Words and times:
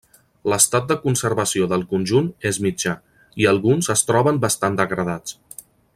L'estat 0.51 0.87
de 0.91 0.95
conservació 1.03 1.67
del 1.73 1.85
conjunt 1.91 2.31
és 2.53 2.59
mitjà, 2.69 2.95
i 3.45 3.49
alguns 3.53 3.93
es 3.97 4.03
troben 4.11 4.41
bastant 4.47 4.81
degradats. 4.81 5.39